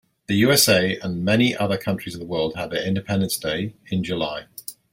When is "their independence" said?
2.71-3.37